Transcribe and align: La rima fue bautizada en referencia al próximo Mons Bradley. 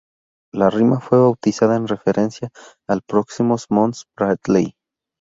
La 0.51 0.71
rima 0.71 0.99
fue 0.99 1.19
bautizada 1.19 1.75
en 1.75 1.87
referencia 1.87 2.49
al 2.87 3.03
próximo 3.03 3.55
Mons 3.69 4.07
Bradley. 4.17 4.75